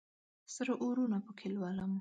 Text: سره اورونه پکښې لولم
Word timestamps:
سره 0.55 0.71
اورونه 0.83 1.17
پکښې 1.25 1.47
لولم 1.55 1.89